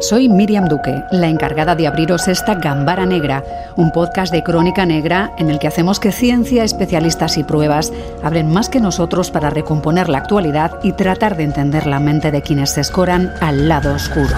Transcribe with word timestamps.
Soy 0.00 0.28
Miriam 0.28 0.66
Duque, 0.66 1.02
la 1.10 1.28
encargada 1.28 1.74
de 1.74 1.86
abriros 1.86 2.28
esta 2.28 2.54
Gambara 2.54 3.04
Negra, 3.04 3.44
un 3.76 3.90
podcast 3.90 4.32
de 4.32 4.44
crónica 4.44 4.86
negra 4.86 5.32
en 5.38 5.50
el 5.50 5.58
que 5.58 5.66
hacemos 5.66 5.98
que 5.98 6.12
ciencia, 6.12 6.62
especialistas 6.62 7.36
y 7.36 7.44
pruebas 7.44 7.92
hablen 8.22 8.52
más 8.52 8.68
que 8.68 8.80
nosotros 8.80 9.30
para 9.30 9.50
recomponer 9.50 10.08
la 10.08 10.18
actualidad 10.18 10.78
y 10.82 10.92
tratar 10.92 11.36
de 11.36 11.44
entender 11.44 11.86
la 11.86 11.98
mente 11.98 12.30
de 12.30 12.42
quienes 12.42 12.70
se 12.70 12.80
escoran 12.80 13.32
al 13.40 13.68
lado 13.68 13.94
oscuro. 13.94 14.36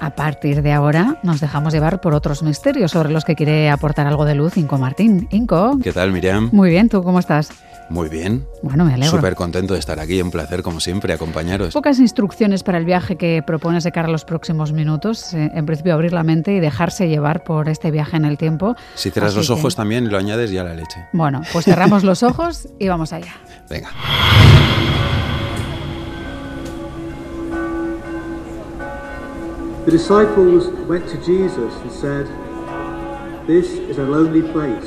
A 0.00 0.10
partir 0.10 0.62
de 0.62 0.72
ahora 0.72 1.18
nos 1.22 1.40
dejamos 1.40 1.72
llevar 1.72 2.00
por 2.00 2.12
otros 2.12 2.42
misterios 2.42 2.90
sobre 2.90 3.10
los 3.10 3.24
que 3.24 3.36
quiere 3.36 3.70
aportar 3.70 4.06
algo 4.08 4.24
de 4.24 4.34
luz 4.34 4.56
Inco 4.56 4.78
Martín. 4.78 5.28
Inco. 5.30 5.78
¿Qué 5.80 5.92
tal, 5.92 6.10
Miriam? 6.12 6.48
Muy 6.50 6.70
bien, 6.70 6.88
¿tú 6.88 7.04
cómo 7.04 7.20
estás? 7.20 7.50
Muy 7.90 8.08
bien. 8.08 8.46
Bueno, 8.62 8.84
me 8.84 8.94
alegro. 8.94 9.16
Súper 9.16 9.34
contento 9.34 9.72
de 9.74 9.80
estar 9.80 9.98
aquí, 9.98 10.20
un 10.20 10.30
placer 10.30 10.62
como 10.62 10.78
siempre 10.80 11.12
acompañaros. 11.14 11.72
Pocas 11.72 11.98
instrucciones 11.98 12.62
para 12.62 12.76
el 12.78 12.84
viaje 12.84 13.16
que 13.16 13.42
propones 13.46 13.82
de 13.84 13.92
cara 13.92 14.08
a 14.08 14.10
los 14.10 14.24
próximos 14.24 14.72
minutos. 14.72 15.32
Eh, 15.34 15.50
En 15.54 15.64
principio 15.66 15.94
abrir 15.94 16.12
la 16.12 16.22
mente 16.22 16.52
y 16.54 16.60
dejarse 16.60 17.08
llevar 17.08 17.44
por 17.44 17.68
este 17.68 17.90
viaje 17.90 18.16
en 18.16 18.24
el 18.26 18.36
tiempo. 18.36 18.76
Si 18.94 19.10
cierras 19.10 19.30
Así 19.30 19.38
los 19.38 19.46
que- 19.48 19.52
ojos 19.54 19.74
también 19.76 20.10
lo 20.10 20.18
añades 20.18 20.50
ya 20.50 20.60
a 20.60 20.64
la 20.64 20.74
leche. 20.74 21.06
Bueno, 21.12 21.40
pues 21.52 21.64
cerramos 21.64 22.04
los 22.04 22.22
ojos 22.22 22.68
y 22.78 22.88
vamos 22.88 23.12
allá. 23.12 23.32
Venga. 23.70 23.88
The 29.84 29.92
disciples 29.92 30.68
went 30.86 31.06
to 31.08 31.16
Jesus 31.24 31.74
and 31.82 31.90
said, 31.90 32.26
This 33.46 33.70
is 33.72 33.96
a 33.98 34.02
lonely 34.02 34.42
place, 34.52 34.84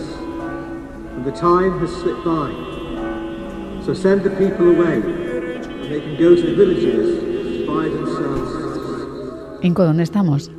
and 1.16 1.26
the 1.26 1.32
time 1.32 1.80
has 1.80 1.90
slipped 2.02 2.24
by. 2.24 2.71
So 3.86 3.96
send 3.96 4.24
the 4.24 4.30
people 4.32 4.68
away, 4.76 4.96
and 4.96 5.90
they 5.90 6.00
can 6.02 6.16
go 6.18 6.36
to 6.36 6.42
the 6.42 6.54
villages 6.54 7.20
to 7.20 7.72
buy 7.72 7.90
themselves. 7.90 9.62
Inco, 9.64 9.84
¿dónde 9.84 10.04
estamos? 10.04 10.52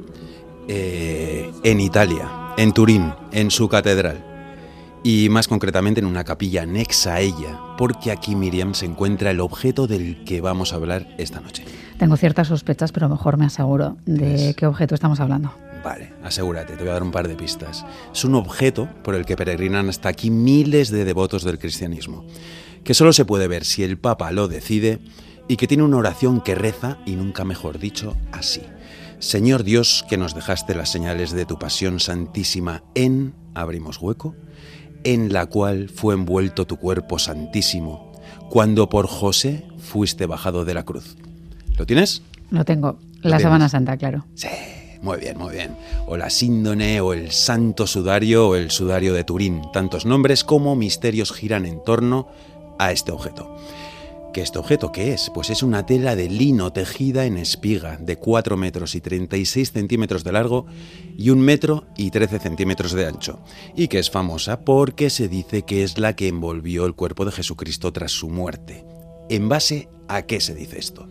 Eh, 0.68 1.50
en 1.64 1.80
Italia, 1.80 2.28
en 2.56 2.72
Turín, 2.72 3.12
en 3.32 3.50
su 3.50 3.68
catedral. 3.68 4.24
Y 5.04 5.28
más 5.30 5.48
concretamente 5.48 6.00
en 6.00 6.06
una 6.06 6.22
capilla 6.24 6.62
anexa 6.62 7.14
a 7.14 7.20
ella, 7.20 7.58
porque 7.76 8.12
aquí 8.12 8.36
Miriam 8.36 8.74
se 8.74 8.86
encuentra 8.86 9.32
el 9.32 9.40
objeto 9.40 9.88
del 9.88 10.22
que 10.24 10.40
vamos 10.40 10.72
a 10.72 10.76
hablar 10.76 11.08
esta 11.18 11.40
noche. 11.40 11.64
Tengo 11.98 12.16
ciertas 12.16 12.46
sospechas, 12.48 12.92
pero 12.92 13.08
mejor 13.08 13.36
me 13.36 13.44
aseguro 13.46 13.96
de 14.06 14.50
Es- 14.50 14.56
qué 14.56 14.66
objeto 14.66 14.94
estamos 14.94 15.18
hablando. 15.18 15.52
Vale, 15.84 16.12
asegúrate, 16.22 16.74
te 16.74 16.80
voy 16.84 16.90
a 16.90 16.92
dar 16.92 17.02
un 17.02 17.10
par 17.10 17.26
de 17.26 17.34
pistas. 17.34 17.84
Es 18.14 18.24
un 18.24 18.36
objeto 18.36 18.88
por 19.02 19.16
el 19.16 19.26
que 19.26 19.34
peregrinan 19.36 19.88
hasta 19.88 20.08
aquí 20.08 20.30
miles 20.30 20.90
de 20.92 21.04
devotos 21.04 21.42
del 21.42 21.58
cristianismo, 21.58 22.24
que 22.84 22.94
solo 22.94 23.12
se 23.12 23.24
puede 23.24 23.48
ver 23.48 23.64
si 23.64 23.82
el 23.82 23.98
Papa 23.98 24.30
lo 24.32 24.48
decide 24.48 24.98
y 25.48 25.56
que 25.56 25.66
tiene 25.66 25.82
una 25.82 25.98
oración 25.98 26.40
que 26.40 26.54
reza, 26.54 26.98
y 27.04 27.12
nunca 27.12 27.44
mejor 27.44 27.78
dicho, 27.78 28.16
así. 28.32 28.62
Señor 29.18 29.64
Dios, 29.64 30.04
que 30.08 30.16
nos 30.16 30.34
dejaste 30.34 30.74
las 30.74 30.90
señales 30.90 31.32
de 31.32 31.44
tu 31.44 31.58
pasión 31.58 32.00
santísima 32.00 32.82
en, 32.94 33.34
abrimos 33.54 34.00
hueco, 34.00 34.34
en 35.04 35.32
la 35.32 35.46
cual 35.46 35.88
fue 35.88 36.14
envuelto 36.14 36.66
tu 36.66 36.76
cuerpo 36.76 37.18
santísimo, 37.18 38.12
cuando 38.50 38.88
por 38.88 39.06
José 39.06 39.64
fuiste 39.78 40.26
bajado 40.26 40.64
de 40.64 40.74
la 40.74 40.84
cruz. 40.84 41.16
¿Lo 41.76 41.86
tienes? 41.86 42.22
Lo 42.50 42.64
tengo. 42.64 42.98
Lo 43.22 43.30
La. 43.30 43.40
Sabana 43.40 43.68
Santa, 43.68 43.96
claro. 43.96 44.26
Sí, 44.34 44.48
muy 45.00 45.18
bien, 45.18 45.38
muy 45.38 45.52
bien. 45.52 45.76
O 46.06 46.16
la 46.16 46.30
síndone, 46.30 47.00
o 47.00 47.12
el 47.12 47.30
santo 47.30 47.86
sudario, 47.86 48.48
o 48.48 48.56
el 48.56 48.70
sudario 48.70 49.14
de 49.14 49.24
Turín. 49.24 49.62
Tantos 49.72 50.06
nombres 50.06 50.44
como 50.44 50.76
misterios 50.76 51.32
giran 51.32 51.66
en 51.66 51.82
torno 51.82 52.28
a 52.78 52.92
este 52.92 53.12
objeto. 53.12 53.54
¿Qué 54.32 54.40
este 54.40 54.58
objeto 54.58 54.92
qué 54.92 55.12
es? 55.12 55.30
Pues 55.34 55.50
es 55.50 55.62
una 55.62 55.84
tela 55.84 56.16
de 56.16 56.30
lino 56.30 56.72
tejida 56.72 57.26
en 57.26 57.36
espiga 57.36 57.98
de 57.98 58.16
4 58.16 58.56
metros 58.56 58.94
y 58.94 59.02
36 59.02 59.72
centímetros 59.72 60.24
de 60.24 60.32
largo 60.32 60.64
y 61.18 61.28
1 61.28 61.42
metro 61.42 61.84
y 61.98 62.10
13 62.10 62.38
centímetros 62.38 62.92
de 62.92 63.06
ancho. 63.06 63.40
Y 63.76 63.88
que 63.88 63.98
es 63.98 64.10
famosa 64.10 64.62
porque 64.62 65.10
se 65.10 65.28
dice 65.28 65.64
que 65.64 65.82
es 65.82 65.98
la 65.98 66.16
que 66.16 66.28
envolvió 66.28 66.86
el 66.86 66.94
cuerpo 66.94 67.26
de 67.26 67.32
Jesucristo 67.32 67.92
tras 67.92 68.12
su 68.12 68.30
muerte. 68.30 68.86
¿En 69.28 69.50
base 69.50 69.90
a 70.08 70.22
qué 70.22 70.40
se 70.40 70.54
dice 70.54 70.78
esto? 70.78 71.10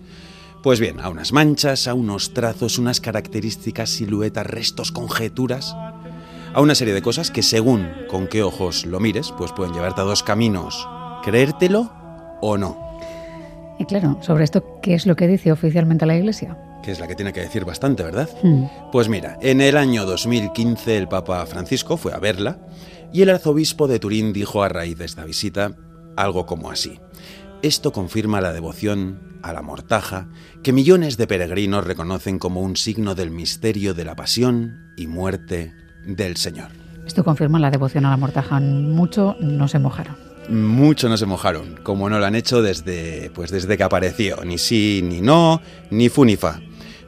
Pues 0.64 0.80
bien, 0.80 1.00
a 1.00 1.10
unas 1.10 1.32
manchas, 1.32 1.88
a 1.88 1.94
unos 1.94 2.34
trazos, 2.34 2.80
unas 2.80 3.02
características, 3.02 3.92
siluetas, 3.92 4.48
restos, 4.48 4.92
conjeturas, 4.92 5.76
a 6.54 6.60
una 6.60 6.74
serie 6.74 6.96
de 6.96 7.02
cosas 7.04 7.30
que 7.30 7.44
según 7.44 7.88
con 8.10 8.28
qué 8.28 8.42
ojos 8.42 8.86
lo 8.88 9.00
mires, 9.00 9.32
pues 9.38 9.52
pueden 9.52 9.74
llevarte 9.74 10.02
a 10.02 10.06
dos 10.06 10.24
caminos, 10.24 10.88
creértelo 11.24 11.92
o 12.42 12.58
no, 12.58 12.78
Y 13.80 13.86
claro, 13.86 14.18
sobre 14.22 14.44
esto, 14.44 14.80
¿qué 14.82 14.94
es 14.96 15.06
lo 15.06 15.16
que 15.16 15.28
dice 15.28 15.52
oficialmente 15.52 16.06
la 16.06 16.16
Iglesia? 16.16 16.58
que 16.82 16.92
es 16.92 17.00
la 17.00 17.08
que 17.08 17.16
tiene 17.16 17.34
que 17.34 17.42
decir 17.42 17.64
bastante, 17.64 18.04
¿verdad? 18.04 18.30
Hmm. 18.44 18.66
Pues 18.92 19.08
mira, 19.08 19.38
en 19.42 19.62
el 19.62 19.78
año 19.78 20.06
2015 20.06 20.98
el 20.98 21.08
Papa 21.08 21.46
Francisco 21.46 21.98
fue 21.98 22.14
a 22.14 22.20
verla 22.20 22.58
y 23.14 23.22
el 23.22 23.30
arzobispo 23.30 23.88
de 23.88 24.00
Turín 24.00 24.34
dijo 24.34 24.64
a 24.64 24.70
raíz 24.70 24.98
de 24.98 25.06
esta 25.06 25.24
visita 25.24 25.74
algo 26.18 26.46
como 26.46 26.72
así. 26.72 27.00
Esto 27.62 27.92
confirma 27.92 28.42
la 28.42 28.54
devoción 28.54 29.40
a 29.44 29.54
la 29.54 29.62
mortaja 29.62 30.28
que 30.64 30.74
millones 30.74 31.18
de 31.18 31.28
peregrinos 31.28 31.86
reconocen 31.86 32.40
como 32.40 32.62
un 32.62 32.76
signo 32.76 33.16
del 33.16 33.32
misterio 33.32 33.94
de 33.94 34.06
la 34.06 34.16
pasión 34.16 34.92
y 34.98 35.08
muerte 35.08 35.74
del 36.06 36.38
Señor. 36.38 36.70
Esto 37.06 37.24
confirma 37.24 37.60
la 37.60 37.72
devoción 37.72 38.06
a 38.06 38.12
la 38.12 38.18
mortaja. 38.18 38.60
Mucho 38.60 39.36
no 39.40 39.68
se 39.68 39.80
mojaron. 39.80 40.31
Mucho 40.52 41.08
no 41.08 41.18
se 41.18 41.26
mojaron, 41.26 41.80
como 41.82 42.10
no 42.10 42.20
lo 42.20 42.26
han 42.26 42.36
hecho 42.36 42.62
desde, 42.62 43.32
pues 43.34 43.52
desde 43.52 43.78
que 43.78 43.84
apareció, 43.84 44.44
ni 44.44 44.58
sí, 44.58 45.02
ni 45.04 45.22
no, 45.22 45.62
ni 45.90 46.10
fu 46.10 46.26
ni 46.26 46.36
fa. 46.36 46.60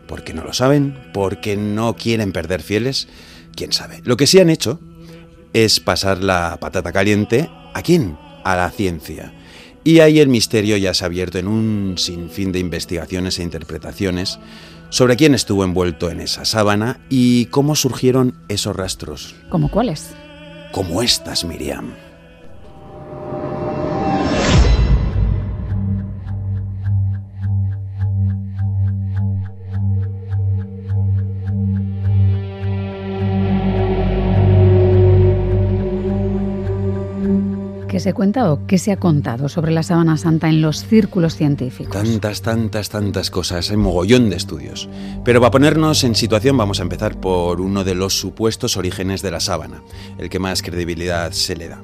Porque 0.08 0.34
no 0.34 0.44
lo 0.44 0.54
saben, 0.54 0.98
porque 1.14 1.58
no 1.58 1.96
quieren 1.96 2.32
perder 2.32 2.62
fieles, 2.62 3.08
quién 3.56 3.74
sabe. 3.74 4.02
Lo 4.06 4.16
que 4.18 4.28
sí 4.28 4.40
han 4.40 4.50
hecho 4.50 4.80
es 5.54 5.80
pasar 5.80 6.24
la 6.24 6.58
patata 6.60 6.92
caliente 6.92 7.50
a 7.74 7.82
quién? 7.82 8.18
A 8.44 8.56
la 8.56 8.70
ciencia. 8.72 9.34
Y 9.84 10.00
ahí 10.00 10.20
el 10.20 10.30
misterio 10.30 10.78
ya 10.78 10.94
se 10.94 11.04
ha 11.04 11.08
abierto 11.08 11.38
en 11.38 11.48
un 11.48 11.96
sinfín 11.98 12.54
de 12.54 12.60
investigaciones 12.60 13.40
e 13.40 13.44
interpretaciones 13.44 14.40
sobre 14.90 15.18
quién 15.18 15.36
estuvo 15.36 15.66
envuelto 15.66 16.10
en 16.10 16.22
esa 16.22 16.46
sábana 16.46 17.02
y 17.10 17.48
cómo 17.48 17.76
surgieron 17.76 18.36
esos 18.48 18.76
rastros, 18.76 19.36
¿Cómo 19.50 19.70
cuáles? 19.70 20.12
como 20.72 21.02
estas, 21.02 21.44
Miriam. 21.44 21.94
Se 38.04 38.14
cuenta 38.14 38.52
o 38.52 38.68
qué 38.68 38.78
se 38.78 38.92
ha 38.92 38.98
contado 38.98 39.48
sobre 39.48 39.72
la 39.72 39.82
Sábana 39.82 40.18
Santa 40.18 40.50
en 40.50 40.62
los 40.62 40.86
círculos 40.86 41.36
científicos? 41.36 41.94
Tantas, 41.94 42.42
tantas, 42.42 42.90
tantas 42.90 43.32
cosas, 43.32 43.72
hay 43.72 43.78
mogollón 43.78 44.30
de 44.30 44.36
estudios. 44.36 44.90
Pero 45.24 45.40
para 45.40 45.52
ponernos 45.52 46.04
en 46.04 46.14
situación 46.14 46.58
vamos 46.58 46.80
a 46.80 46.84
empezar 46.84 47.20
por 47.20 47.62
uno 47.62 47.86
de 47.86 47.96
los 47.96 48.20
supuestos 48.20 48.76
orígenes 48.76 49.22
de 49.22 49.32
la 49.32 49.40
sábana, 49.40 49.82
el 50.18 50.30
que 50.30 50.38
más 50.38 50.62
credibilidad 50.62 51.32
se 51.32 51.56
le 51.56 51.70
da. 51.70 51.82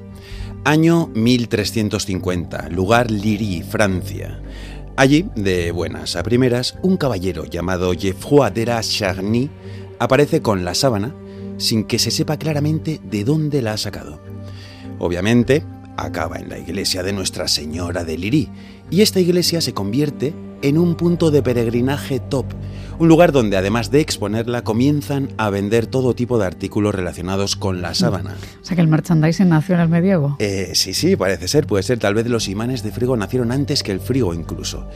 Año 0.64 1.06
1350, 1.14 2.68
lugar 2.68 3.10
Liry, 3.10 3.62
Francia. 3.62 4.42
Allí, 4.96 5.24
de 5.36 5.72
buenas 5.72 6.16
a 6.16 6.22
primeras, 6.22 6.76
un 6.82 6.98
caballero 6.98 7.46
llamado 7.46 7.92
Geoffroy 7.98 8.50
de 8.50 8.66
la 8.66 8.82
Charny 8.82 9.48
aparece 9.98 10.42
con 10.42 10.66
la 10.66 10.74
sábana 10.74 11.14
sin 11.56 11.84
que 11.84 11.98
se 11.98 12.10
sepa 12.10 12.36
claramente 12.36 13.00
de 13.02 13.24
dónde 13.24 13.62
la 13.62 13.72
ha 13.72 13.78
sacado. 13.78 14.20
Obviamente, 14.98 15.64
acaba 16.04 16.38
en 16.38 16.48
la 16.48 16.58
iglesia 16.58 17.02
de 17.02 17.12
Nuestra 17.12 17.48
Señora 17.48 18.04
de 18.04 18.18
Lirí, 18.18 18.48
y 18.90 19.02
esta 19.02 19.20
iglesia 19.20 19.60
se 19.60 19.72
convierte 19.72 20.34
en 20.62 20.78
un 20.78 20.94
punto 20.94 21.30
de 21.30 21.42
peregrinaje 21.42 22.20
top, 22.20 22.46
un 22.98 23.08
lugar 23.08 23.32
donde 23.32 23.56
además 23.56 23.90
de 23.90 24.00
exponerla 24.00 24.62
comienzan 24.62 25.30
a 25.38 25.48
vender 25.48 25.86
todo 25.86 26.14
tipo 26.14 26.38
de 26.38 26.46
artículos 26.46 26.94
relacionados 26.94 27.56
con 27.56 27.80
la 27.80 27.94
sábana. 27.94 28.36
O 28.60 28.64
sea 28.64 28.74
que 28.74 28.82
el 28.82 28.88
merchandising 28.88 29.48
nació 29.48 29.76
en 29.76 29.80
el 29.82 29.88
medievo. 29.88 30.36
Eh, 30.38 30.72
sí, 30.74 30.92
sí, 30.92 31.16
parece 31.16 31.48
ser, 31.48 31.66
puede 31.66 31.82
ser, 31.82 31.98
tal 31.98 32.14
vez 32.14 32.26
los 32.26 32.48
imanes 32.48 32.82
de 32.82 32.90
frigo 32.90 33.16
nacieron 33.16 33.52
antes 33.52 33.82
que 33.82 33.92
el 33.92 34.00
frigo 34.00 34.34
incluso. 34.34 34.86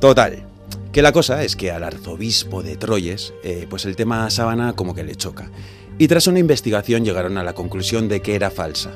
Total, 0.00 0.44
que 0.92 1.02
la 1.02 1.12
cosa 1.12 1.42
es 1.42 1.56
que 1.56 1.70
al 1.70 1.84
arzobispo 1.84 2.62
de 2.62 2.76
Troyes, 2.76 3.34
eh, 3.44 3.66
pues 3.68 3.84
el 3.84 3.96
tema 3.96 4.28
sábana 4.30 4.72
como 4.74 4.94
que 4.94 5.04
le 5.04 5.14
choca. 5.14 5.50
Y 5.98 6.08
tras 6.08 6.26
una 6.26 6.38
investigación 6.38 7.04
llegaron 7.04 7.36
a 7.38 7.44
la 7.44 7.54
conclusión 7.54 8.08
de 8.08 8.20
que 8.20 8.34
era 8.34 8.50
falsa. 8.50 8.92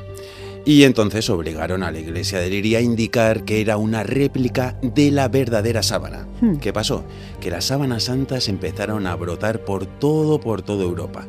Y 0.66 0.82
entonces 0.82 1.30
obligaron 1.30 1.84
a 1.84 1.92
la 1.92 2.00
iglesia 2.00 2.40
de 2.40 2.50
Liria 2.50 2.78
a 2.78 2.82
indicar 2.82 3.44
que 3.44 3.60
era 3.60 3.76
una 3.76 4.02
réplica 4.02 4.76
de 4.82 5.12
la 5.12 5.28
verdadera 5.28 5.80
sábana. 5.84 6.26
Hmm. 6.40 6.56
¿Qué 6.56 6.72
pasó? 6.72 7.04
Que 7.40 7.52
las 7.52 7.66
sábanas 7.66 8.02
santas 8.02 8.48
empezaron 8.48 9.06
a 9.06 9.14
brotar 9.14 9.64
por 9.64 9.86
todo, 9.86 10.40
por 10.40 10.62
toda 10.62 10.82
Europa. 10.82 11.24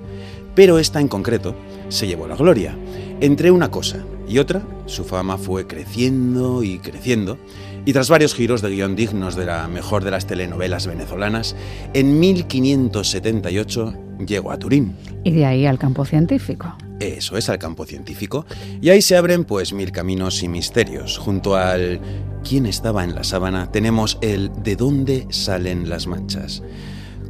Pero 0.55 0.79
esta 0.79 0.99
en 0.99 1.07
concreto 1.07 1.53
se 1.89 2.07
llevó 2.07 2.27
la 2.27 2.35
gloria. 2.35 2.75
Entre 3.21 3.51
una 3.51 3.69
cosa 3.69 4.03
y 4.27 4.39
otra, 4.39 4.63
su 4.87 5.03
fama 5.03 5.37
fue 5.37 5.67
creciendo 5.67 6.63
y 6.63 6.79
creciendo, 6.79 7.37
Y 7.85 7.93
tras 7.93 8.09
varios 8.09 8.33
giros 8.33 8.61
de 8.61 8.71
guion 8.71 8.95
dignos 8.95 9.35
de 9.35 9.45
la 9.45 9.67
mejor 9.67 10.03
de 10.03 10.11
las 10.11 10.25
telenovelas 10.25 10.87
venezolanas, 10.87 11.55
en 11.93 12.19
1578 12.19 13.93
llegó 14.25 14.51
a 14.51 14.57
Turín. 14.57 14.95
Y 15.23 15.31
de 15.31 15.45
ahí 15.45 15.65
al 15.67 15.77
campo 15.77 16.03
científico. 16.05 16.75
Eso 16.99 17.37
es, 17.37 17.49
al 17.49 17.59
campo 17.59 17.85
científico. 17.85 18.45
Y 18.81 18.89
ahí 18.89 19.01
se 19.01 19.17
abren 19.17 19.45
pues 19.45 19.73
mil 19.73 19.91
caminos 19.91 20.41
y 20.43 20.47
misterios. 20.47 21.17
Junto 21.17 21.55
al 21.55 21.99
quién 22.43 22.65
estaba 22.65 23.03
en 23.03 23.13
la 23.13 23.23
sábana 23.23 23.71
tenemos 23.71 24.17
el 24.21 24.51
de 24.63 24.75
dónde 24.75 25.27
salen 25.29 25.89
las 25.89 26.07
manchas. 26.07 26.63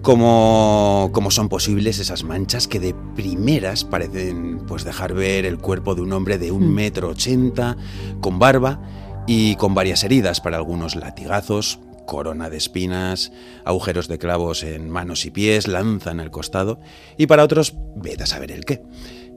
¿Cómo, 0.01 1.09
cómo 1.11 1.31
son 1.31 1.49
posibles 1.49 1.99
esas 1.99 2.23
manchas 2.23 2.67
que 2.67 2.79
de 2.79 2.95
primeras 3.15 3.83
parecen 3.83 4.59
pues 4.65 4.85
dejar 4.85 5.13
ver 5.13 5.45
el 5.45 5.57
cuerpo 5.57 5.95
de 5.95 6.01
un 6.01 6.13
hombre 6.13 6.37
de 6.37 6.51
un 6.51 6.73
metro 6.73 7.09
ochenta, 7.09 7.75
con 8.21 8.39
barba 8.39 8.81
y 9.27 9.55
con 9.55 9.73
varias 9.73 10.03
heridas 10.05 10.39
para 10.39 10.57
algunos 10.57 10.95
latigazos, 10.95 11.79
corona 12.05 12.49
de 12.49 12.57
espinas, 12.57 13.33
agujeros 13.65 14.07
de 14.07 14.17
clavos 14.17 14.63
en 14.63 14.89
manos 14.89 15.25
y 15.25 15.31
pies, 15.31 15.67
lanza 15.67 16.11
en 16.11 16.21
el 16.21 16.31
costado, 16.31 16.79
y 17.17 17.27
para 17.27 17.43
otros, 17.43 17.75
vete 17.95 18.23
a 18.23 18.27
saber 18.27 18.51
el 18.51 18.63
qué. 18.63 18.83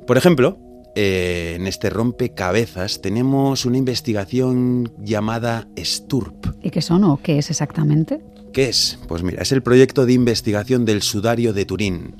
Por 0.06 0.16
ejemplo, 0.16 0.58
eh, 0.96 1.54
en 1.56 1.66
este 1.66 1.88
rompecabezas 1.88 3.00
tenemos 3.00 3.64
una 3.64 3.78
investigación 3.78 4.92
llamada 4.98 5.68
STURP. 5.76 6.46
¿Y 6.62 6.70
qué 6.70 6.82
son 6.82 7.04
o 7.04 7.20
qué 7.22 7.38
es 7.38 7.50
exactamente? 7.50 8.20
¿Qué 8.52 8.68
es? 8.68 8.98
Pues 9.06 9.22
mira, 9.22 9.42
es 9.42 9.52
el 9.52 9.62
proyecto 9.62 10.06
de 10.06 10.12
investigación 10.12 10.84
del 10.84 11.02
sudario 11.02 11.52
de 11.52 11.64
Turín. 11.64 12.16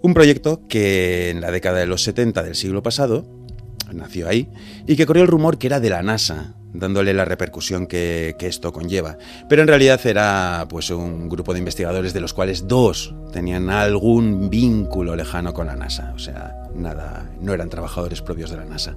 Un 0.00 0.14
proyecto 0.14 0.62
que 0.68 1.30
en 1.30 1.40
la 1.40 1.50
década 1.50 1.78
de 1.78 1.86
los 1.86 2.02
70 2.04 2.44
del 2.44 2.54
siglo 2.54 2.82
pasado 2.82 3.26
nació 3.92 4.28
ahí 4.28 4.48
y 4.86 4.94
que 4.94 5.06
corrió 5.06 5.24
el 5.24 5.28
rumor 5.28 5.58
que 5.58 5.66
era 5.66 5.80
de 5.80 5.90
la 5.90 6.02
NASA, 6.02 6.54
dándole 6.72 7.14
la 7.14 7.24
repercusión 7.24 7.86
que, 7.86 8.36
esto 8.40 8.72
conlleva. 8.72 9.18
Pero 9.48 9.62
en 9.62 9.68
realidad 9.68 10.00
era 10.06 10.66
pues 10.68 10.90
un 10.90 11.28
grupo 11.28 11.52
de 11.52 11.58
investigadores 11.58 12.12
de 12.12 12.20
los 12.20 12.32
cuales 12.32 12.66
dos 12.66 13.14
tenían 13.32 13.68
algún 13.70 14.48
vínculo 14.48 15.16
lejano 15.16 15.52
con 15.52 15.66
la 15.66 15.76
NASA, 15.76 16.12
o 16.14 16.18
sea, 16.18 16.68
nada, 16.74 17.30
no 17.40 17.52
eran 17.52 17.68
trabajadores 17.68 18.22
propios 18.22 18.50
de 18.50 18.56
la 18.56 18.64
NASA. 18.64 18.96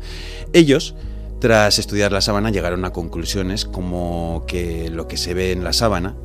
Ellos 0.53 0.95
tras 1.41 1.79
estudiar 1.79 2.11
la 2.11 2.21
sábana 2.21 2.51
llegaron 2.51 2.85
a 2.85 2.91
conclusiones 2.91 3.65
como 3.65 4.45
que 4.47 4.91
lo 4.91 5.07
que 5.07 5.17
se 5.17 5.33
ve 5.33 5.51
en 5.51 5.63
la 5.63 5.73
sábana 5.73 6.15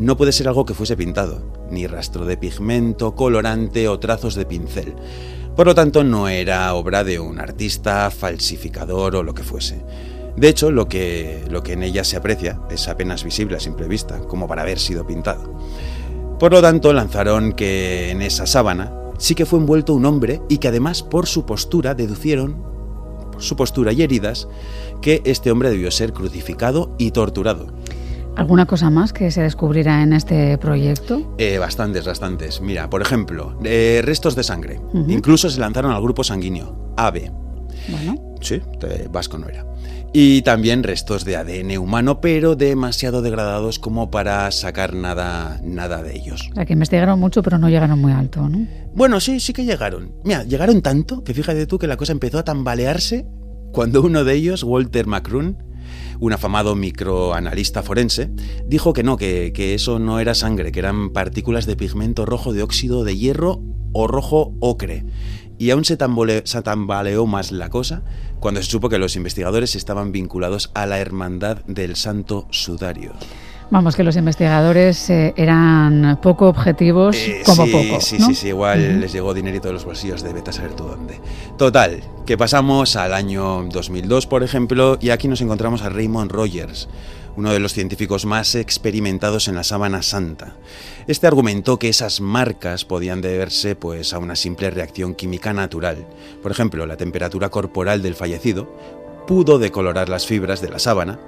no 0.00 0.16
puede 0.16 0.32
ser 0.32 0.48
algo 0.48 0.64
que 0.64 0.74
fuese 0.74 0.96
pintado, 0.96 1.42
ni 1.70 1.86
rastro 1.86 2.26
de 2.26 2.36
pigmento, 2.36 3.14
colorante 3.14 3.86
o 3.86 4.00
trazos 4.00 4.34
de 4.34 4.46
pincel. 4.46 4.94
Por 5.54 5.68
lo 5.68 5.76
tanto, 5.76 6.02
no 6.02 6.28
era 6.28 6.74
obra 6.74 7.04
de 7.04 7.20
un 7.20 7.38
artista, 7.38 8.10
falsificador 8.10 9.14
o 9.14 9.22
lo 9.22 9.34
que 9.34 9.44
fuese. 9.44 9.84
De 10.36 10.48
hecho, 10.48 10.70
lo 10.70 10.88
que, 10.88 11.44
lo 11.48 11.62
que 11.62 11.74
en 11.74 11.82
ella 11.82 12.04
se 12.04 12.16
aprecia 12.16 12.60
es 12.70 12.88
apenas 12.88 13.22
visible 13.24 13.56
a 13.56 13.60
simple 13.60 13.86
vista, 13.86 14.18
como 14.20 14.48
para 14.48 14.62
haber 14.62 14.78
sido 14.78 15.06
pintado. 15.06 15.54
Por 16.38 16.52
lo 16.52 16.60
tanto, 16.60 16.92
lanzaron 16.92 17.52
que 17.52 18.10
en 18.10 18.20
esa 18.20 18.46
sábana 18.46 18.92
sí 19.18 19.34
que 19.34 19.46
fue 19.46 19.60
envuelto 19.60 19.94
un 19.94 20.04
hombre 20.04 20.40
y 20.48 20.58
que 20.58 20.68
además 20.68 21.02
por 21.02 21.26
su 21.26 21.46
postura 21.46 21.94
deducieron 21.94 22.74
por 23.32 23.42
su 23.42 23.56
postura 23.56 23.92
y 23.92 24.02
heridas, 24.02 24.48
que 25.02 25.20
este 25.24 25.50
hombre 25.50 25.70
debió 25.70 25.90
ser 25.90 26.12
crucificado 26.12 26.94
y 26.98 27.10
torturado. 27.10 27.66
¿Alguna 28.36 28.66
cosa 28.66 28.90
más 28.90 29.12
que 29.12 29.30
se 29.30 29.42
descubrirá 29.42 30.02
en 30.02 30.12
este 30.12 30.58
proyecto? 30.58 31.34
Eh, 31.38 31.58
bastantes, 31.58 32.04
bastantes. 32.04 32.60
Mira, 32.60 32.90
por 32.90 33.02
ejemplo, 33.02 33.56
eh, 33.64 34.02
restos 34.04 34.34
de 34.34 34.42
sangre. 34.42 34.80
Uh 34.92 35.00
-huh. 35.00 35.12
Incluso 35.12 35.48
se 35.50 35.60
lanzaron 35.60 35.92
al 35.92 36.02
grupo 36.02 36.24
sanguíneo, 36.24 36.94
AB. 36.96 37.30
Bueno. 37.88 38.36
Sí, 38.40 38.60
vasco 39.10 39.38
no 39.38 39.48
era. 39.48 39.64
Y 40.16 40.42
también 40.42 40.84
restos 40.84 41.24
de 41.24 41.34
ADN 41.34 41.76
humano, 41.76 42.20
pero 42.20 42.54
demasiado 42.54 43.20
degradados 43.20 43.80
como 43.80 44.12
para 44.12 44.48
sacar 44.52 44.94
nada, 44.94 45.60
nada 45.64 46.04
de 46.04 46.14
ellos. 46.14 46.50
O 46.52 46.54
sea, 46.54 46.64
que 46.64 46.74
investigaron 46.74 47.18
mucho, 47.18 47.42
pero 47.42 47.58
no 47.58 47.68
llegaron 47.68 47.98
muy 47.98 48.12
alto, 48.12 48.48
¿no? 48.48 48.64
Bueno, 48.94 49.18
sí, 49.18 49.40
sí 49.40 49.52
que 49.52 49.64
llegaron. 49.64 50.12
Mira, 50.22 50.44
llegaron 50.44 50.82
tanto 50.82 51.24
que 51.24 51.34
fíjate 51.34 51.66
tú 51.66 51.80
que 51.80 51.88
la 51.88 51.96
cosa 51.96 52.12
empezó 52.12 52.38
a 52.38 52.44
tambalearse 52.44 53.26
cuando 53.72 54.02
uno 54.02 54.22
de 54.22 54.34
ellos, 54.34 54.62
Walter 54.62 55.08
Macroon, 55.08 55.58
un 56.20 56.32
afamado 56.32 56.76
microanalista 56.76 57.82
forense, 57.82 58.30
dijo 58.68 58.92
que 58.92 59.02
no, 59.02 59.16
que, 59.16 59.52
que, 59.52 59.74
eso 59.74 59.98
no 59.98 60.20
era 60.20 60.36
sangre, 60.36 60.70
que 60.70 60.78
eran 60.78 61.10
partículas 61.10 61.66
de 61.66 61.74
pigmento 61.74 62.24
rojo 62.24 62.52
de 62.52 62.62
óxido 62.62 63.02
de 63.02 63.16
hierro 63.16 63.62
o 63.92 64.06
rojo 64.06 64.54
ocre. 64.60 65.04
Y 65.58 65.70
aún 65.70 65.84
se, 65.84 65.96
se 66.44 66.62
tambaleó 66.62 67.26
más 67.26 67.52
la 67.52 67.70
cosa 67.70 68.02
cuando 68.40 68.60
se 68.62 68.70
supo 68.70 68.88
que 68.88 68.98
los 68.98 69.16
investigadores 69.16 69.76
estaban 69.76 70.12
vinculados 70.12 70.70
a 70.74 70.86
la 70.86 70.98
Hermandad 70.98 71.64
del 71.66 71.96
Santo 71.96 72.46
Sudario. 72.50 73.12
Vamos, 73.74 73.96
que 73.96 74.04
los 74.04 74.14
investigadores 74.14 75.10
eh, 75.10 75.34
eran 75.36 76.20
poco 76.22 76.46
objetivos, 76.46 77.16
eh, 77.16 77.42
como 77.44 77.66
sí, 77.66 77.72
poco. 77.72 78.00
Sí, 78.00 78.18
¿no? 78.20 78.26
sí, 78.26 78.34
sí, 78.36 78.48
igual 78.50 78.78
uh 78.78 78.82
-huh. 78.82 79.00
les 79.00 79.12
llegó 79.12 79.34
dinerito 79.34 79.66
de 79.66 79.74
los 79.74 79.84
bolsillos 79.84 80.22
de 80.22 80.32
vete 80.32 80.50
a 80.50 80.52
saber 80.52 80.74
tú 80.74 80.84
dónde. 80.84 81.18
Total, 81.58 82.00
que 82.24 82.38
pasamos 82.38 82.94
al 82.94 83.12
año 83.12 83.64
2002, 83.64 84.28
por 84.28 84.44
ejemplo, 84.44 84.96
y 85.00 85.10
aquí 85.10 85.26
nos 85.26 85.40
encontramos 85.40 85.82
a 85.82 85.88
Raymond 85.88 86.30
Rogers, 86.30 86.88
uno 87.36 87.52
de 87.52 87.58
los 87.58 87.72
científicos 87.72 88.26
más 88.26 88.54
experimentados 88.54 89.48
en 89.48 89.56
la 89.56 89.64
sábana 89.64 90.02
santa. 90.02 90.54
Este 91.08 91.26
argumentó 91.26 91.76
que 91.76 91.88
esas 91.88 92.20
marcas 92.20 92.84
podían 92.84 93.22
deberse 93.22 93.74
pues, 93.74 94.14
a 94.14 94.20
una 94.20 94.36
simple 94.36 94.70
reacción 94.70 95.16
química 95.16 95.52
natural. 95.52 96.06
Por 96.44 96.52
ejemplo, 96.52 96.86
la 96.86 96.96
temperatura 96.96 97.48
corporal 97.48 98.02
del 98.02 98.14
fallecido 98.14 98.68
pudo 99.26 99.58
decolorar 99.58 100.08
las 100.08 100.26
fibras 100.26 100.60
de 100.60 100.68
la 100.68 100.78
sábana, 100.78 101.18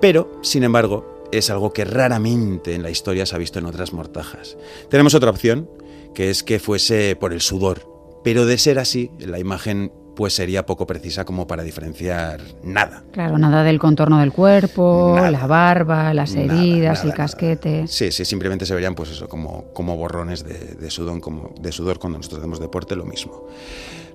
pero, 0.00 0.32
sin 0.42 0.64
embargo, 0.64 1.19
es 1.32 1.50
algo 1.50 1.72
que 1.72 1.84
raramente 1.84 2.74
en 2.74 2.82
la 2.82 2.90
historia 2.90 3.26
se 3.26 3.34
ha 3.34 3.38
visto 3.38 3.58
en 3.58 3.66
otras 3.66 3.92
mortajas. 3.92 4.56
Tenemos 4.88 5.14
otra 5.14 5.30
opción, 5.30 5.68
que 6.14 6.30
es 6.30 6.42
que 6.42 6.58
fuese 6.58 7.16
por 7.16 7.32
el 7.32 7.40
sudor, 7.40 7.86
pero 8.24 8.46
de 8.46 8.58
ser 8.58 8.78
así, 8.78 9.10
la 9.18 9.38
imagen 9.38 9.92
pues 10.16 10.34
sería 10.34 10.66
poco 10.66 10.86
precisa 10.86 11.24
como 11.24 11.46
para 11.46 11.62
diferenciar 11.62 12.40
nada. 12.62 13.04
Claro, 13.12 13.38
nada 13.38 13.62
del 13.62 13.78
contorno 13.78 14.18
del 14.20 14.32
cuerpo, 14.32 15.14
Nada. 15.16 15.30
la 15.30 15.46
barba, 15.46 16.12
las 16.12 16.34
heridas, 16.34 16.98
nada, 16.98 17.10
el 17.10 17.14
casquete. 17.14 17.86
Sí, 17.86 18.12
sí, 18.12 18.26
simplemente 18.26 18.66
se 18.66 18.74
verían 18.74 18.94
pues 18.94 19.10
eso, 19.10 19.28
como, 19.28 19.72
como 19.72 19.96
borrones 19.96 20.44
de, 20.44 20.74
de 20.74 20.90
sudor, 20.90 21.20
como 21.20 21.54
de 21.58 21.72
sudor 21.72 21.98
cuando 21.98 22.18
nosotros 22.18 22.40
hacemos 22.40 22.60
deporte, 22.60 22.96
lo 22.96 23.06
mismo. 23.06 23.46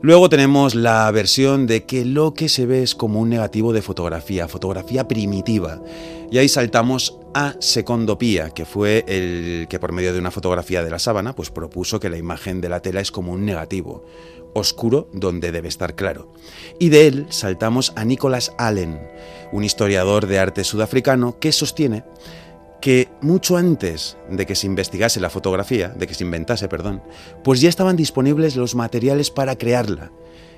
Luego 0.01 0.29
tenemos 0.29 0.75
la 0.75 1.09
versión 1.11 1.67
de 1.67 1.85
que 1.85 2.05
lo 2.05 2.33
que 2.33 2.49
se 2.49 2.65
ve 2.65 2.83
es 2.83 2.95
como 2.95 3.19
un 3.19 3.29
negativo 3.29 3.73
de 3.73 3.81
fotografía, 3.81 4.47
fotografía 4.47 5.07
primitiva. 5.07 5.81
Y 6.31 6.37
ahí 6.37 6.49
saltamos 6.49 7.17
a 7.33 7.55
Secondopía, 7.59 8.49
que 8.51 8.65
fue 8.65 9.03
el 9.07 9.67
que 9.69 9.79
por 9.79 9.91
medio 9.91 10.13
de 10.13 10.19
una 10.19 10.31
fotografía 10.31 10.83
de 10.83 10.89
la 10.89 10.99
sábana, 10.99 11.35
pues 11.35 11.49
propuso 11.49 11.99
que 11.99 12.09
la 12.09 12.17
imagen 12.17 12.61
de 12.61 12.69
la 12.69 12.81
tela 12.81 13.01
es 13.01 13.11
como 13.11 13.31
un 13.31 13.45
negativo, 13.45 14.05
oscuro 14.53 15.09
donde 15.11 15.51
debe 15.51 15.67
estar 15.67 15.95
claro. 15.95 16.31
Y 16.79 16.89
de 16.89 17.07
él 17.07 17.25
saltamos 17.29 17.93
a 17.95 18.05
Nicholas 18.05 18.53
Allen, 18.57 18.99
un 19.51 19.63
historiador 19.63 20.27
de 20.27 20.39
arte 20.39 20.63
sudafricano 20.63 21.39
que 21.39 21.51
sostiene 21.51 22.03
que 22.85 23.09
mucho 23.19 23.57
antes 23.57 24.15
de 24.29 24.45
que 24.45 24.53
se 24.53 24.67
investigase 24.67 25.19
la 25.19 25.31
fotografía, 25.31 25.89
de 25.89 26.05
que 26.05 26.13
se 26.13 26.23
inventase, 26.23 26.67
perdón, 26.67 27.01
pues 27.43 27.59
ya 27.59 27.67
estaban 27.67 27.95
disponibles 27.95 28.55
los 28.55 28.75
materiales 28.75 29.31
para 29.31 29.57
crearla. 29.57 30.11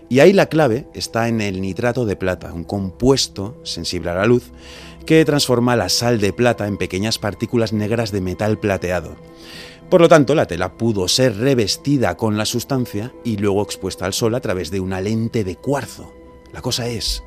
Y 0.10 0.19
ahí 0.19 0.34
la 0.34 0.48
clave 0.48 0.89
está 0.93 1.29
en 1.29 1.39
el 1.39 1.62
nitrato 1.62 2.05
de 2.05 2.17
plata, 2.17 2.51
un 2.51 2.65
compuesto 2.65 3.57
sensible 3.63 4.10
a 4.10 4.15
la 4.15 4.25
luz 4.25 4.51
que 5.05 5.24
transforma 5.24 5.77
la 5.77 5.88
sal 5.88 6.19
de 6.19 6.34
plata 6.34 6.67
en 6.67 6.75
pequeñas 6.75 7.17
partículas 7.17 7.72
negras 7.72 8.12
de 8.12 8.19
metal 8.19 8.60
plateado. 8.60 9.15
Por 9.89 10.01
lo 10.01 10.10
tanto, 10.10 10.36
la 10.36 10.48
tela 10.48 10.74
pudo 10.74 11.07
ser 11.07 11.38
revestida 11.38 12.17
con 12.17 12.36
la 12.36 12.43
sustancia 12.43 13.13
y 13.24 13.38
luego 13.38 13.63
expuesta 13.63 14.05
al 14.05 14.12
sol 14.12 14.36
a 14.36 14.41
través 14.41 14.69
de 14.69 14.81
una 14.81 15.00
lente 15.00 15.46
de 15.46 15.55
cuarzo. 15.55 16.13
La 16.51 16.62
cosa 16.62 16.89
es, 16.89 17.24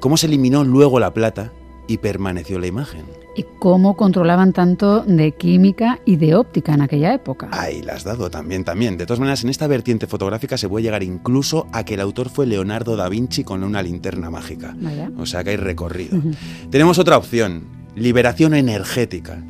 ¿cómo 0.00 0.16
se 0.16 0.26
eliminó 0.26 0.64
luego 0.64 0.98
la 0.98 1.14
plata 1.14 1.52
y 1.86 1.98
permaneció 1.98 2.58
la 2.58 2.66
imagen? 2.66 3.04
¿Y 3.36 3.44
cómo 3.58 3.96
controlaban 3.96 4.52
tanto 4.52 5.02
de 5.02 5.32
química 5.32 6.00
y 6.04 6.16
de 6.16 6.34
óptica 6.34 6.74
en 6.74 6.82
aquella 6.82 7.14
época? 7.14 7.48
Ahí 7.52 7.80
la 7.82 7.94
has 7.94 8.04
dado 8.04 8.30
también, 8.30 8.64
también. 8.64 8.96
De 8.96 9.06
todas 9.06 9.20
maneras, 9.20 9.44
en 9.44 9.50
esta 9.50 9.66
vertiente 9.66 10.06
fotográfica 10.06 10.58
se 10.58 10.68
puede 10.68 10.82
llegar 10.82 11.02
incluso 11.02 11.66
a 11.72 11.84
que 11.84 11.94
el 11.94 12.00
autor 12.00 12.28
fue 12.28 12.46
Leonardo 12.46 12.96
da 12.96 13.08
Vinci 13.08 13.44
con 13.44 13.62
una 13.62 13.82
linterna 13.82 14.30
mágica. 14.30 14.74
Vaya. 14.78 15.10
O 15.16 15.26
sea 15.26 15.44
que 15.44 15.50
hay 15.50 15.56
recorrido. 15.56 16.20
Tenemos 16.70 16.98
otra 16.98 17.16
opción, 17.16 17.64
liberación 17.94 18.54
energética. 18.54 19.44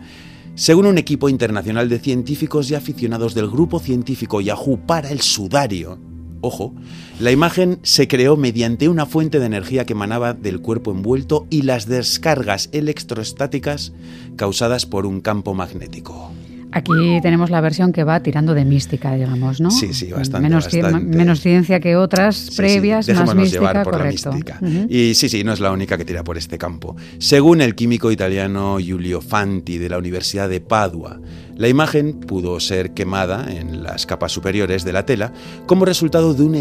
Según 0.55 0.87
un 0.87 0.99
equipo 0.99 1.31
internacional 1.31 1.89
de 1.89 1.99
científicos 1.99 2.71
y 2.71 2.75
aficionados 2.75 3.35
del 3.35 3.49
grupo 3.49 3.79
científico 3.79 4.43
Yahoo 4.43 4.79
para 4.87 5.11
el 5.11 5.23
sudario, 5.23 5.99
ojo, 6.40 6.75
la 7.18 7.30
imagen 7.30 7.78
se 7.82 8.09
creó 8.09 8.37
mediante 8.37 8.88
una 8.88 9.06
fuente 9.06 9.38
de 9.38 9.47
energía 9.47 9.85
que 9.85 9.92
emanaba 9.92 10.35
del 10.35 10.61
cuerpo 10.61 10.90
envuelto 10.90 11.47
y 11.50 11.62
las 11.62 11.87
descargas 11.87 12.68
electrostáticas 12.73 13.92
causadas 14.37 14.87
por 14.87 15.06
un 15.06 15.20
campo 15.20 15.54
magnético. 15.54 16.32
Aquí 16.73 17.21
tenemos 17.23 17.50
la 17.50 17.61
versión 17.61 17.93
que 17.93 18.05
va 18.05 18.21
tirando 18.21 18.55
de 18.55 18.65
mística, 18.65 19.15
digamos, 19.15 19.61
¿no? 19.61 19.71
Sí, 19.71 19.93
sí, 19.93 20.12
bastante. 20.12 20.49
Menos, 20.49 20.65
bastante. 20.65 21.17
menos 21.17 21.41
ciencia 21.41 21.81
que 21.81 21.97
otras 21.97 22.50
previas, 22.57 23.07
sí. 23.07 23.12
más 23.12 23.35
mística, 23.35 23.61
llevar 23.61 23.83
por 23.83 23.95
correcto. 23.95 24.31
La 24.31 24.37
mística. 24.37 24.59
Uh 24.61 24.67
-huh. 24.67 24.87
Y 24.89 25.15
sí, 25.15 25.29
sí, 25.29 25.43
no 25.45 25.53
es 25.53 25.61
la 25.61 25.73
única 25.73 25.99
que 25.99 26.05
tira 26.05 26.23
por 26.23 26.39
este 26.39 26.59
campo. 26.59 26.97
Según 27.19 27.61
el 27.61 27.75
químico 27.75 28.12
italiano 28.12 28.79
Giulio 28.79 29.21
Fanti 29.21 29.79
de 29.79 29.89
la 29.89 29.99
Universidad 29.99 30.49
de 30.49 30.61
Padua, 30.61 31.21
la 31.57 31.69
imagen 31.69 32.15
pudo 32.21 32.59
ser 32.61 32.93
quemada 32.93 33.47
en 33.50 33.83
las 33.83 34.07
capas 34.07 34.33
superiores 34.33 34.85
de 34.85 34.93
la 34.93 35.05
tela 35.05 35.33
como 35.67 35.85
resultado 35.85 36.35
de 36.35 36.43
un 36.43 36.55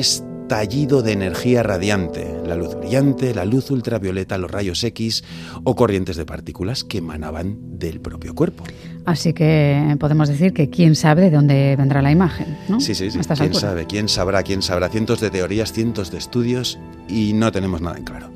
estallido 0.50 1.03
de 1.03 1.12
energía 1.12 1.62
radiante, 1.62 2.27
la 2.44 2.56
luz 2.56 2.74
brillante, 2.74 3.36
la 3.36 3.46
luz 3.46 3.70
ultravioleta, 3.70 4.36
los 4.39 4.50
rayos 4.50 4.84
X 4.84 5.24
o 5.63 5.75
corrientes 5.75 6.18
de 6.18 6.25
partículas 6.25 6.84
que 6.84 6.98
emanaban 6.98 7.77
del 7.77 8.00
propio 8.01 8.34
cuerpo. 8.34 8.63
Así 9.06 9.34
que 9.34 9.96
podemos 10.00 10.27
decir 10.27 10.51
que 10.51 10.72
quién 10.72 10.96
sabe 10.96 11.22
de 11.22 11.29
dónde 11.29 11.75
vendrá 11.77 12.01
la 12.01 12.10
imagen, 12.10 12.58
¿no? 12.68 12.79
Sí, 12.79 12.96
sí, 12.96 13.12
sí. 13.12 13.20
¿Quién 13.20 13.32
alturas? 13.41 13.62
sabe? 13.62 13.86
¿Quién 13.86 14.10
sabrá? 14.10 14.41
¿Quién 14.41 14.63
sabrá? 14.63 14.89
Cientos 14.89 15.20
de 15.20 15.29
teorías, 15.29 15.72
cientos 15.72 16.10
de 16.10 16.18
estudios 16.18 16.79
y 17.08 17.34
no 17.34 17.51
tenemos 17.51 17.82
nada 17.82 18.00
en 18.00 18.03
claro. 18.06 18.32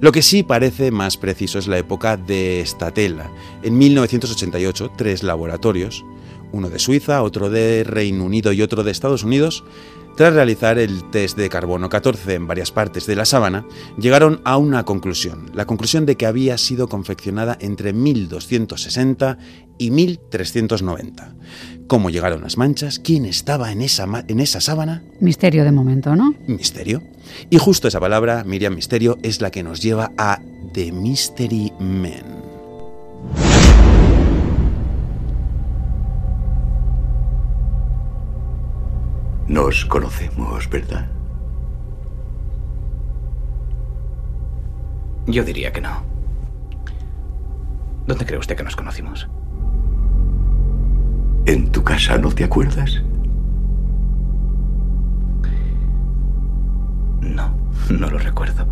Lo 0.00 0.12
que 0.12 0.22
sí 0.22 0.42
parece 0.42 0.90
más 0.90 1.18
preciso 1.18 1.58
es 1.58 1.66
la 1.66 1.76
época 1.76 2.16
de 2.16 2.62
esta 2.62 2.90
tela. 2.90 3.30
En 3.62 3.76
1988, 3.76 4.92
tres 4.96 5.22
laboratorios, 5.22 6.06
uno 6.52 6.70
de 6.70 6.78
Suiza, 6.78 7.22
otro 7.22 7.50
de 7.50 7.84
Reino 7.84 8.24
Unido 8.24 8.50
y 8.54 8.62
otro 8.62 8.82
de 8.82 8.92
Estados 8.92 9.24
Unidos, 9.24 9.62
tras 10.16 10.34
realizar 10.34 10.78
el 10.78 11.08
test 11.10 11.36
de 11.36 11.48
carbono 11.48 11.88
14 11.88 12.34
en 12.34 12.46
varias 12.46 12.70
partes 12.70 13.06
de 13.06 13.16
la 13.16 13.24
sábana, 13.24 13.66
llegaron 13.98 14.40
a 14.44 14.56
una 14.56 14.84
conclusión, 14.84 15.50
la 15.54 15.66
conclusión 15.66 16.06
de 16.06 16.16
que 16.16 16.26
había 16.26 16.58
sido 16.58 16.88
confeccionada 16.88 17.56
entre 17.60 17.92
1260 17.92 19.38
y 19.78 19.90
1390. 19.90 21.34
¿Cómo 21.86 22.10
llegaron 22.10 22.42
las 22.42 22.56
manchas? 22.56 22.98
¿Quién 22.98 23.24
estaba 23.24 23.72
en 23.72 23.80
esa, 23.82 24.06
en 24.28 24.40
esa 24.40 24.60
sábana? 24.60 25.02
Misterio 25.20 25.64
de 25.64 25.72
momento, 25.72 26.14
¿no? 26.14 26.34
Misterio. 26.46 27.02
Y 27.48 27.58
justo 27.58 27.88
esa 27.88 27.98
palabra, 27.98 28.44
Miriam 28.44 28.74
Misterio, 28.74 29.18
es 29.22 29.40
la 29.40 29.50
que 29.50 29.62
nos 29.62 29.80
lleva 29.80 30.12
a 30.18 30.40
The 30.72 30.92
Mystery 30.92 31.72
Men. 31.80 32.39
Nos 39.50 39.84
conocemos, 39.84 40.70
¿verdad? 40.70 41.10
Yo 45.26 45.42
diría 45.42 45.72
que 45.72 45.80
no. 45.80 46.04
¿Dónde 48.06 48.24
cree 48.24 48.38
usted 48.38 48.56
que 48.56 48.62
nos 48.62 48.76
conocimos? 48.76 49.28
¿En 51.46 51.72
tu 51.72 51.82
casa 51.82 52.16
no 52.16 52.30
te 52.30 52.44
acuerdas? 52.44 53.02
No, 57.20 57.52
no 57.90 58.08
lo 58.08 58.18
recuerdo. 58.18 58.68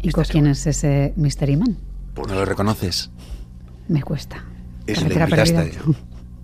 ¿Y 0.00 0.10
con 0.10 0.24
quién 0.24 0.46
es 0.46 0.66
ese 0.66 1.12
Mystery 1.16 1.58
Man? 1.58 1.76
¿No 2.16 2.34
lo 2.34 2.46
reconoces? 2.46 3.10
Me 3.88 4.02
cuesta. 4.02 4.42
Es 4.86 5.02
invitaste. 5.02 5.72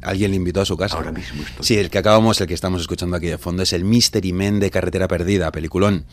Alguien 0.04 0.30
le 0.30 0.37
invitó 0.37 0.61
a 0.61 0.64
su 0.64 0.76
casa. 0.76 0.96
Ahora 0.96 1.12
mismo 1.12 1.42
estoy. 1.42 1.64
Sí, 1.64 1.78
el 1.78 1.90
que 1.90 1.99
acabamos, 1.99 2.40
el 2.40 2.46
que 2.46 2.54
estamos 2.54 2.80
escuchando 2.80 3.16
aquí 3.16 3.26
de 3.26 3.38
fondo, 3.38 3.62
es 3.62 3.73
el 3.73 3.84
Mystery 3.84 4.32
Man 4.32 4.61
de 4.61 4.70
Carretera 4.70 5.08
Perdida, 5.08 5.50
peliculón. 5.50 6.04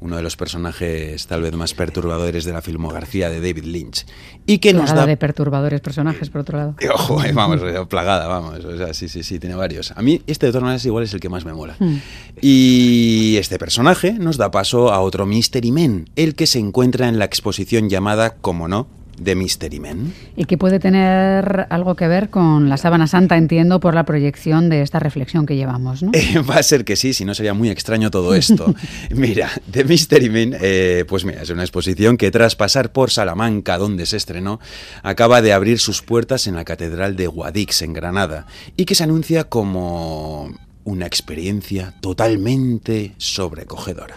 Uno 0.00 0.16
de 0.16 0.22
los 0.22 0.36
personajes 0.36 1.26
tal 1.26 1.42
vez 1.42 1.52
más 1.54 1.74
perturbadores 1.74 2.44
de 2.44 2.52
la 2.52 2.62
filmografía 2.62 3.28
de 3.28 3.40
David 3.40 3.64
Lynch. 3.64 4.06
Y 4.46 4.58
que 4.58 4.70
plagada 4.70 4.92
nos 4.92 5.00
da... 5.00 5.06
de 5.06 5.16
perturbadores 5.16 5.80
personajes, 5.80 6.30
por 6.30 6.42
otro 6.42 6.58
lado. 6.58 6.76
Y, 6.80 6.86
ojo, 6.94 7.22
eh, 7.24 7.32
vamos, 7.32 7.60
plagada, 7.88 8.26
vamos. 8.26 8.64
O 8.64 8.76
sea, 8.76 8.94
sí, 8.94 9.08
sí, 9.08 9.22
sí, 9.22 9.38
tiene 9.38 9.54
varios. 9.54 9.92
A 9.92 10.02
mí 10.02 10.22
este 10.26 10.46
de 10.46 10.52
todas 10.52 10.62
maneras 10.62 10.84
igual 10.84 11.04
es 11.04 11.14
el 11.14 11.20
que 11.20 11.28
más 11.28 11.44
me 11.44 11.52
mola. 11.52 11.76
Hmm. 11.78 11.98
Y 12.40 13.36
este 13.38 13.58
personaje 13.58 14.12
nos 14.12 14.36
da 14.36 14.50
paso 14.50 14.92
a 14.92 15.00
otro 15.00 15.26
Mystery 15.26 15.72
Man, 15.72 16.08
el 16.16 16.34
que 16.34 16.46
se 16.46 16.58
encuentra 16.58 17.08
en 17.08 17.18
la 17.18 17.24
exposición 17.24 17.88
llamada, 17.88 18.36
como 18.36 18.68
no, 18.68 18.88
de 19.20 19.34
Mystery 19.34 19.78
Men. 19.78 20.12
Y 20.34 20.46
que 20.46 20.58
puede 20.58 20.80
tener 20.80 21.66
algo 21.70 21.94
que 21.94 22.08
ver 22.08 22.30
con 22.30 22.68
la 22.68 22.78
sábana 22.78 23.06
santa, 23.06 23.36
entiendo, 23.36 23.78
por 23.78 23.94
la 23.94 24.04
proyección 24.04 24.68
de 24.68 24.82
esta 24.82 24.98
reflexión 24.98 25.46
que 25.46 25.56
llevamos, 25.56 26.02
¿no? 26.02 26.10
Eh, 26.20 26.38
va 26.38 26.56
a 26.56 26.62
ser 26.62 26.84
que 26.84 26.96
sí, 26.96 27.14
si 27.14 27.24
no 27.24 27.34
sería 27.34 27.54
muy 27.54 27.70
extraño 27.70 28.10
todo 28.10 28.34
esto. 28.34 28.74
mira, 29.10 29.50
The 29.70 29.84
Mystery 29.84 30.28
Men, 30.28 30.56
eh, 30.60 31.04
pues 31.08 31.24
mira, 31.24 31.42
es 31.42 31.50
una 31.50 31.62
exposición 31.62 32.16
que 32.16 32.30
tras 32.30 32.56
pasar 32.56 32.92
por 32.92 33.10
Salamanca, 33.10 33.78
donde 33.78 34.06
se 34.06 34.16
estrenó, 34.16 34.60
acaba 35.02 35.42
de 35.42 35.52
abrir 35.52 35.78
sus 35.78 36.02
puertas 36.02 36.46
en 36.46 36.56
la 36.56 36.64
Catedral 36.64 37.16
de 37.16 37.26
Guadix, 37.26 37.82
en 37.82 37.94
Granada, 37.94 38.46
y 38.76 38.84
que 38.84 38.94
se 38.94 39.04
anuncia 39.04 39.44
como 39.44 40.52
una 40.84 41.06
experiencia 41.06 41.94
totalmente 42.00 43.14
sobrecogedora. 43.16 44.16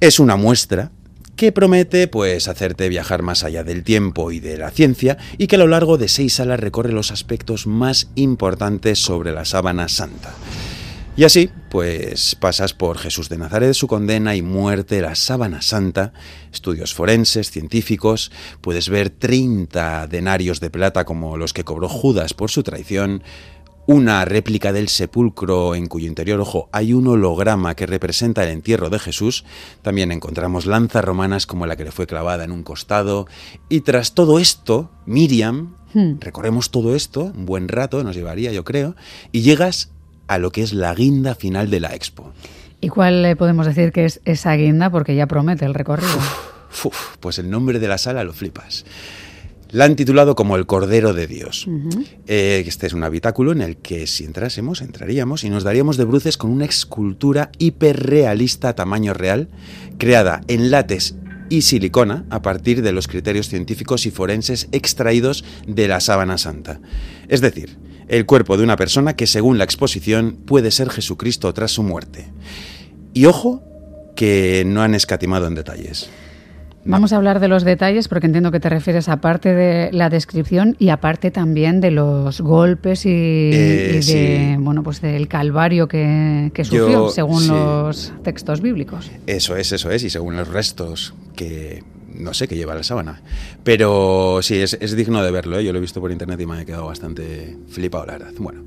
Es 0.00 0.20
una 0.20 0.36
muestra 0.36 0.92
que 1.38 1.52
promete 1.52 2.08
pues 2.08 2.48
hacerte 2.48 2.88
viajar 2.88 3.22
más 3.22 3.44
allá 3.44 3.62
del 3.62 3.84
tiempo 3.84 4.32
y 4.32 4.40
de 4.40 4.58
la 4.58 4.72
ciencia 4.72 5.18
y 5.38 5.46
que 5.46 5.54
a 5.54 5.60
lo 5.60 5.68
largo 5.68 5.96
de 5.96 6.08
seis 6.08 6.34
salas 6.34 6.58
recorre 6.58 6.92
los 6.92 7.12
aspectos 7.12 7.68
más 7.68 8.10
importantes 8.16 8.98
sobre 8.98 9.30
la 9.30 9.44
sábana 9.44 9.88
santa. 9.88 10.34
Y 11.16 11.22
así, 11.22 11.50
pues 11.70 12.34
pasas 12.34 12.74
por 12.74 12.98
Jesús 12.98 13.28
de 13.28 13.38
Nazaret, 13.38 13.74
su 13.74 13.86
condena 13.86 14.34
y 14.34 14.42
muerte, 14.42 15.00
la 15.00 15.14
sábana 15.14 15.62
santa, 15.62 16.12
estudios 16.52 16.92
forenses, 16.92 17.52
científicos, 17.52 18.32
puedes 18.60 18.88
ver 18.88 19.10
30 19.10 20.08
denarios 20.08 20.58
de 20.58 20.70
plata 20.70 21.04
como 21.04 21.36
los 21.36 21.52
que 21.52 21.64
cobró 21.64 21.88
Judas 21.88 22.34
por 22.34 22.50
su 22.50 22.64
traición, 22.64 23.22
una 23.88 24.22
réplica 24.26 24.70
del 24.74 24.90
sepulcro 24.90 25.74
en 25.74 25.86
cuyo 25.86 26.06
interior, 26.06 26.38
ojo, 26.40 26.68
hay 26.72 26.92
un 26.92 27.06
holograma 27.08 27.74
que 27.74 27.86
representa 27.86 28.44
el 28.44 28.50
entierro 28.50 28.90
de 28.90 28.98
Jesús. 28.98 29.46
También 29.80 30.12
encontramos 30.12 30.66
lanzas 30.66 31.02
romanas 31.02 31.46
como 31.46 31.64
la 31.64 31.74
que 31.74 31.84
le 31.84 31.90
fue 31.90 32.06
clavada 32.06 32.44
en 32.44 32.52
un 32.52 32.62
costado. 32.62 33.26
Y 33.70 33.80
tras 33.80 34.12
todo 34.14 34.38
esto, 34.38 34.90
Miriam, 35.06 35.78
Hmm. 35.94 36.20
recorremos 36.20 36.70
todo 36.70 36.94
esto, 36.94 37.32
un 37.34 37.46
buen 37.46 37.66
rato 37.66 38.04
nos 38.04 38.14
llevaría, 38.14 38.52
yo 38.52 38.62
creo, 38.62 38.94
y 39.32 39.40
llegas 39.40 39.90
a 40.26 40.36
lo 40.36 40.52
que 40.52 40.62
es 40.62 40.74
la 40.74 40.94
guinda 40.94 41.34
final 41.34 41.70
de 41.70 41.80
la 41.80 41.94
expo. 41.94 42.34
¿Y 42.82 42.90
cuál 42.90 43.34
podemos 43.38 43.64
decir 43.64 43.90
que 43.90 44.04
es 44.04 44.20
esa 44.26 44.54
guinda? 44.54 44.90
Porque 44.90 45.16
ya 45.16 45.26
promete 45.26 45.64
el 45.64 45.72
recorrido. 45.72 46.14
Uf, 46.84 47.16
pues 47.20 47.38
el 47.38 47.48
nombre 47.48 47.78
de 47.78 47.88
la 47.88 47.96
sala 47.96 48.22
lo 48.22 48.34
flipas. 48.34 48.84
La 49.70 49.84
han 49.84 49.96
titulado 49.96 50.34
como 50.34 50.56
El 50.56 50.66
Cordero 50.66 51.12
de 51.12 51.26
Dios. 51.26 51.68
Eh, 52.26 52.64
este 52.66 52.86
es 52.86 52.94
un 52.94 53.04
habitáculo 53.04 53.52
en 53.52 53.60
el 53.60 53.76
que 53.76 54.06
si 54.06 54.24
entrásemos, 54.24 54.80
entraríamos 54.80 55.44
y 55.44 55.50
nos 55.50 55.62
daríamos 55.62 55.98
de 55.98 56.04
bruces 56.04 56.38
con 56.38 56.50
una 56.50 56.64
escultura 56.64 57.50
hiperrealista 57.58 58.70
a 58.70 58.74
tamaño 58.74 59.12
real, 59.12 59.48
creada 59.98 60.40
en 60.48 60.70
látex 60.70 61.16
y 61.50 61.62
silicona 61.62 62.24
a 62.30 62.40
partir 62.40 62.82
de 62.82 62.92
los 62.92 63.08
criterios 63.08 63.48
científicos 63.48 64.06
y 64.06 64.10
forenses 64.10 64.68
extraídos 64.72 65.44
de 65.66 65.88
la 65.88 66.00
sábana 66.00 66.38
santa. 66.38 66.80
Es 67.28 67.42
decir, 67.42 67.78
el 68.08 68.24
cuerpo 68.24 68.56
de 68.56 68.64
una 68.64 68.76
persona 68.76 69.16
que 69.16 69.26
según 69.26 69.58
la 69.58 69.64
exposición 69.64 70.38
puede 70.46 70.70
ser 70.70 70.88
Jesucristo 70.88 71.52
tras 71.52 71.72
su 71.72 71.82
muerte. 71.82 72.30
Y 73.12 73.26
ojo 73.26 73.62
que 74.16 74.64
no 74.66 74.82
han 74.82 74.94
escatimado 74.94 75.46
en 75.46 75.54
detalles. 75.54 76.08
Vamos 76.90 77.12
a 77.12 77.16
hablar 77.16 77.38
de 77.40 77.48
los 77.48 77.64
detalles 77.64 78.08
porque 78.08 78.26
entiendo 78.26 78.50
que 78.50 78.60
te 78.60 78.68
refieres 78.68 79.08
aparte 79.08 79.54
de 79.54 79.90
la 79.92 80.08
descripción 80.10 80.74
y 80.78 80.88
aparte 80.88 81.30
también 81.30 81.80
de 81.80 81.90
los 81.90 82.40
golpes 82.40 83.04
y, 83.06 83.10
Eh, 83.10 83.88
y 83.90 83.96
de 83.96 84.02
sí. 84.02 84.56
bueno 84.58 84.82
pues 84.82 85.00
del 85.00 85.28
calvario 85.28 85.86
que, 85.86 86.50
que 86.54 86.64
Yo- 86.64 86.70
sufrió 86.84 87.08
según 87.10 87.42
sí. 87.42 87.48
los 87.50 88.12
textos 88.24 88.60
bíblicos. 88.60 89.10
Eso 89.26 89.56
es, 89.56 89.70
eso 89.72 89.90
es, 89.90 90.02
y 90.02 90.10
según 90.10 90.36
los 90.36 90.48
restos 90.48 91.14
que 91.36 91.82
no 92.14 92.34
sé 92.34 92.48
que 92.48 92.56
lleva 92.56 92.74
la 92.74 92.82
sábana. 92.82 93.22
Pero 93.62 94.40
sí, 94.42 94.56
es, 94.56 94.76
es 94.80 94.96
digno 94.96 95.22
de 95.22 95.30
verlo, 95.30 95.58
¿eh? 95.58 95.64
yo 95.64 95.72
lo 95.72 95.78
he 95.78 95.80
visto 95.80 96.00
por 96.00 96.10
internet 96.10 96.40
y 96.40 96.46
me 96.46 96.58
ha 96.58 96.64
quedado 96.64 96.86
bastante 96.86 97.56
flipado, 97.68 98.06
la 98.06 98.12
verdad. 98.14 98.32
Bueno, 98.38 98.62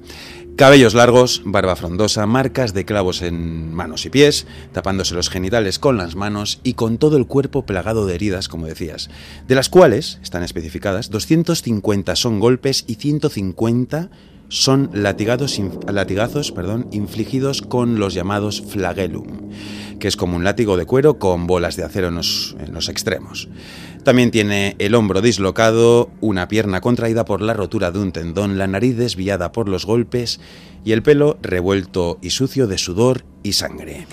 cabellos 0.55 0.93
largos, 0.93 1.41
barba 1.45 1.75
frondosa, 1.75 2.25
marcas 2.25 2.73
de 2.73 2.85
clavos 2.85 3.21
en 3.21 3.73
manos 3.73 4.05
y 4.05 4.09
pies, 4.09 4.45
tapándose 4.73 5.15
los 5.15 5.29
genitales 5.29 5.79
con 5.79 5.97
las 5.97 6.15
manos 6.15 6.59
y 6.63 6.73
con 6.73 6.97
todo 6.97 7.17
el 7.17 7.25
cuerpo 7.25 7.65
plagado 7.65 8.05
de 8.05 8.15
heridas, 8.15 8.47
como 8.47 8.67
decías, 8.67 9.09
de 9.47 9.55
las 9.55 9.69
cuales 9.69 10.19
están 10.21 10.43
especificadas 10.43 11.09
250 11.09 12.15
son 12.15 12.39
golpes 12.39 12.83
y 12.87 12.95
150 12.95 14.09
son 14.51 14.89
latigados, 14.93 15.59
latigazos 15.87 16.51
perdón, 16.51 16.87
infligidos 16.91 17.61
con 17.61 17.99
los 17.99 18.13
llamados 18.13 18.61
flagellum, 18.61 19.49
que 19.97 20.09
es 20.09 20.17
como 20.17 20.35
un 20.35 20.43
látigo 20.43 20.75
de 20.75 20.85
cuero 20.85 21.19
con 21.19 21.47
bolas 21.47 21.77
de 21.77 21.85
acero 21.85 22.09
en 22.09 22.15
los, 22.15 22.55
en 22.59 22.73
los 22.73 22.89
extremos. 22.89 23.47
También 24.03 24.31
tiene 24.31 24.75
el 24.79 24.95
hombro 24.95 25.21
dislocado, 25.21 26.09
una 26.21 26.47
pierna 26.47 26.81
contraída 26.81 27.23
por 27.23 27.41
la 27.41 27.53
rotura 27.53 27.91
de 27.91 27.99
un 27.99 28.11
tendón, 28.11 28.57
la 28.57 28.65
nariz 28.65 28.97
desviada 28.97 29.51
por 29.51 29.69
los 29.69 29.85
golpes 29.85 30.39
y 30.83 30.93
el 30.93 31.03
pelo 31.03 31.37
revuelto 31.41 32.17
y 32.21 32.31
sucio 32.31 32.65
de 32.65 32.79
sudor 32.79 33.23
y 33.43 33.53
sangre. 33.53 34.07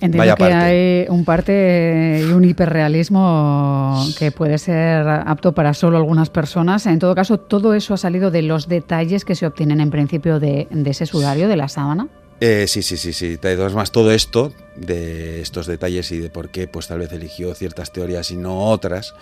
Entiendo 0.00 0.18
Vaya 0.18 0.34
que 0.34 0.40
parte. 0.40 0.54
hay 0.54 1.06
un 1.08 1.24
parte 1.24 2.24
y 2.26 2.32
un 2.32 2.44
hiperrealismo 2.44 4.04
que 4.18 4.32
puede 4.32 4.58
ser 4.58 5.06
apto 5.06 5.52
para 5.52 5.72
solo 5.74 5.98
algunas 5.98 6.30
personas. 6.30 6.86
En 6.86 6.98
todo 6.98 7.14
caso, 7.14 7.38
todo 7.38 7.74
eso 7.74 7.94
ha 7.94 7.98
salido 7.98 8.30
de 8.30 8.42
los 8.42 8.68
detalles 8.68 9.24
que 9.24 9.34
se 9.34 9.46
obtienen 9.46 9.80
en 9.80 9.90
principio 9.90 10.40
de, 10.40 10.68
de 10.70 10.90
ese 10.90 11.06
sudario, 11.06 11.48
de 11.48 11.56
la 11.56 11.68
sábana. 11.68 12.08
Eh, 12.40 12.66
sí, 12.66 12.82
sí, 12.82 12.96
sí, 12.96 13.12
sí. 13.12 13.36
De 13.36 13.56
todas 13.56 13.74
más, 13.74 13.92
todo 13.92 14.10
esto, 14.10 14.52
de 14.76 15.40
estos 15.40 15.66
detalles 15.66 16.10
y 16.12 16.18
de 16.18 16.30
por 16.30 16.50
qué, 16.50 16.66
pues 16.66 16.88
tal 16.88 16.98
vez 16.98 17.12
eligió 17.12 17.54
ciertas 17.54 17.92
teorías 17.92 18.30
y 18.30 18.36
no 18.36 18.66
otras, 18.70 19.14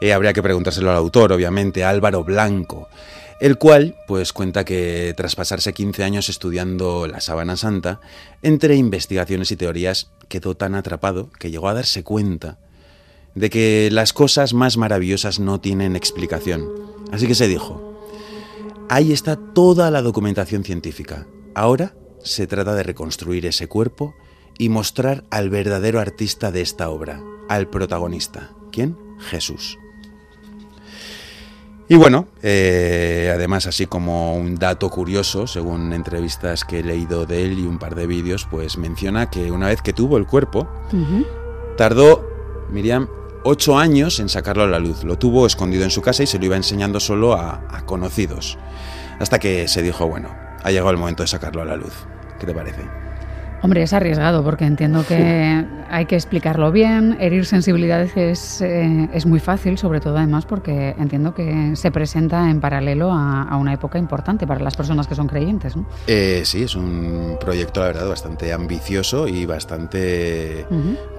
eh, 0.00 0.12
habría 0.12 0.32
que 0.32 0.42
preguntárselo 0.42 0.90
al 0.90 0.96
autor, 0.96 1.32
obviamente, 1.32 1.84
Álvaro 1.84 2.22
Blanco, 2.24 2.88
el 3.40 3.58
cual, 3.58 3.96
pues 4.06 4.32
cuenta 4.32 4.64
que 4.64 5.14
tras 5.16 5.34
pasarse 5.34 5.72
15 5.72 6.04
años 6.04 6.28
estudiando 6.28 7.06
la 7.06 7.20
sábana 7.20 7.56
santa, 7.56 8.00
entre 8.42 8.76
investigaciones 8.76 9.50
y 9.50 9.56
teorías 9.56 10.10
quedó 10.28 10.56
tan 10.56 10.74
atrapado 10.74 11.30
que 11.38 11.50
llegó 11.50 11.68
a 11.68 11.74
darse 11.74 12.04
cuenta 12.04 12.58
de 13.34 13.50
que 13.50 13.88
las 13.90 14.12
cosas 14.12 14.54
más 14.54 14.76
maravillosas 14.76 15.40
no 15.40 15.60
tienen 15.60 15.96
explicación. 15.96 16.68
Así 17.12 17.26
que 17.26 17.34
se 17.34 17.48
dijo, 17.48 17.98
ahí 18.88 19.12
está 19.12 19.36
toda 19.36 19.90
la 19.90 20.02
documentación 20.02 20.64
científica. 20.64 21.26
Ahora 21.54 21.94
se 22.22 22.46
trata 22.46 22.74
de 22.74 22.82
reconstruir 22.82 23.46
ese 23.46 23.66
cuerpo 23.66 24.14
y 24.58 24.68
mostrar 24.68 25.24
al 25.30 25.50
verdadero 25.50 26.00
artista 26.00 26.50
de 26.50 26.60
esta 26.60 26.90
obra, 26.90 27.22
al 27.48 27.68
protagonista. 27.68 28.50
¿Quién? 28.70 28.96
Jesús. 29.18 29.78
Y 31.88 31.96
bueno, 31.96 32.28
eh, 32.42 33.32
además 33.34 33.66
así 33.66 33.86
como 33.86 34.36
un 34.36 34.54
dato 34.54 34.88
curioso, 34.90 35.48
según 35.48 35.92
entrevistas 35.92 36.64
que 36.64 36.78
he 36.78 36.82
leído 36.84 37.26
de 37.26 37.44
él 37.44 37.58
y 37.58 37.62
un 37.62 37.80
par 37.80 37.96
de 37.96 38.06
vídeos, 38.06 38.46
pues 38.48 38.78
menciona 38.78 39.28
que 39.28 39.50
una 39.50 39.66
vez 39.66 39.82
que 39.82 39.92
tuvo 39.92 40.16
el 40.16 40.26
cuerpo, 40.26 40.68
tardó, 41.76 42.28
Miriam, 42.70 43.08
ocho 43.42 43.76
años 43.76 44.20
en 44.20 44.28
sacarlo 44.28 44.62
a 44.62 44.68
la 44.68 44.78
luz. 44.78 45.02
Lo 45.02 45.18
tuvo 45.18 45.46
escondido 45.46 45.82
en 45.82 45.90
su 45.90 46.00
casa 46.00 46.22
y 46.22 46.28
se 46.28 46.38
lo 46.38 46.44
iba 46.44 46.54
enseñando 46.54 47.00
solo 47.00 47.32
a, 47.32 47.66
a 47.68 47.84
conocidos. 47.86 48.56
Hasta 49.18 49.40
que 49.40 49.66
se 49.66 49.82
dijo, 49.82 50.06
bueno, 50.06 50.28
ha 50.62 50.70
llegado 50.70 50.90
el 50.90 50.96
momento 50.96 51.22
de 51.22 51.28
sacarlo 51.28 51.62
a 51.62 51.64
la 51.64 51.76
luz. 51.76 51.94
¿Qué 52.38 52.46
te 52.46 52.54
parece? 52.54 52.82
Hombre, 53.62 53.82
es 53.82 53.92
arriesgado 53.92 54.42
porque 54.42 54.64
entiendo 54.64 55.04
que 55.06 55.64
hay 55.90 56.06
que 56.06 56.14
explicarlo 56.14 56.72
bien. 56.72 57.16
Herir 57.20 57.44
sensibilidades 57.44 58.16
es, 58.16 58.62
eh, 58.62 59.08
es 59.12 59.26
muy 59.26 59.38
fácil, 59.38 59.76
sobre 59.76 60.00
todo 60.00 60.16
además 60.16 60.46
porque 60.46 60.94
entiendo 60.98 61.34
que 61.34 61.76
se 61.76 61.90
presenta 61.90 62.48
en 62.48 62.60
paralelo 62.60 63.12
a, 63.12 63.42
a 63.42 63.56
una 63.56 63.74
época 63.74 63.98
importante 63.98 64.46
para 64.46 64.60
las 64.60 64.76
personas 64.76 65.06
que 65.06 65.14
son 65.14 65.26
creyentes. 65.26 65.76
¿no? 65.76 65.84
Eh, 66.06 66.42
sí, 66.44 66.62
es 66.62 66.74
un 66.74 67.36
proyecto, 67.38 67.80
la 67.80 67.86
verdad, 67.88 68.08
bastante 68.08 68.52
ambicioso 68.52 69.28
y 69.28 69.44
bastante... 69.46 70.66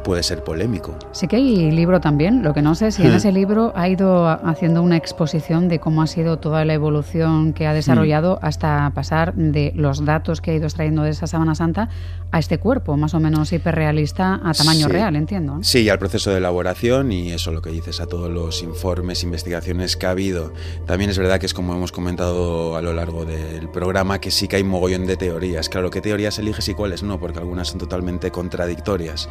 Puede 0.03 0.23
ser 0.23 0.43
polémico. 0.43 0.95
Sí 1.11 1.27
que 1.27 1.35
hay 1.35 1.69
libro 1.69 1.99
también, 1.99 2.41
lo 2.41 2.55
que 2.55 2.63
no 2.63 2.73
sé 2.73 2.91
si 2.91 3.03
en 3.03 3.11
Hmm. 3.11 3.17
ese 3.17 3.31
libro 3.31 3.71
ha 3.75 3.87
ido 3.87 4.27
haciendo 4.27 4.81
una 4.81 4.97
exposición 4.97 5.67
de 5.67 5.79
cómo 5.79 6.01
ha 6.01 6.07
sido 6.07 6.37
toda 6.37 6.65
la 6.65 6.73
evolución 6.73 7.53
que 7.53 7.67
ha 7.67 7.73
desarrollado 7.73 8.39
hasta 8.41 8.89
pasar 8.95 9.35
de 9.35 9.73
los 9.75 10.03
datos 10.05 10.41
que 10.41 10.51
ha 10.51 10.53
ido 10.55 10.65
extrayendo 10.65 11.03
de 11.03 11.11
esa 11.11 11.27
sábana 11.27 11.53
santa 11.53 11.89
a 12.31 12.39
este 12.39 12.57
cuerpo, 12.59 12.95
más 12.97 13.13
o 13.13 13.19
menos 13.19 13.51
hiperrealista 13.51 14.39
a 14.43 14.53
tamaño 14.53 14.87
Sí. 14.87 14.91
real, 14.91 15.15
entiendo. 15.15 15.57
¿no? 15.57 15.63
Sí, 15.63 15.89
al 15.89 15.99
proceso 15.99 16.31
de 16.31 16.37
elaboración 16.37 17.11
y 17.11 17.31
eso 17.31 17.51
lo 17.51 17.61
que 17.61 17.71
dices, 17.71 17.99
a 17.99 18.07
todos 18.07 18.29
los 18.31 18.63
informes, 18.63 19.23
investigaciones 19.23 19.97
que 19.97 20.05
ha 20.05 20.11
habido. 20.11 20.53
También 20.85 21.09
es 21.09 21.17
verdad 21.17 21.39
que 21.39 21.45
es 21.45 21.53
como 21.53 21.73
hemos 21.73 21.91
comentado 21.91 22.75
a 22.75 22.81
lo 22.81 22.93
largo 22.93 23.25
del 23.25 23.67
programa, 23.69 24.19
que 24.19 24.31
sí 24.31 24.47
que 24.47 24.55
hay 24.57 24.63
mogollón 24.63 25.07
de 25.07 25.17
teorías. 25.17 25.67
Claro, 25.69 25.89
¿qué 25.89 25.99
teorías 26.01 26.39
eliges 26.39 26.67
y 26.69 26.73
cuáles 26.73 27.03
no? 27.03 27.19
Porque 27.19 27.39
algunas 27.39 27.67
son 27.69 27.79
totalmente 27.79 28.31
contradictorias. 28.31 29.27